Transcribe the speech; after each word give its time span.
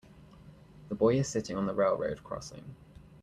The 0.89 0.95
boy 0.95 1.19
is 1.19 1.27
sitting 1.27 1.55
on 1.57 1.67
the 1.67 1.75
railroad 1.75 2.23
crossing. 2.23 2.75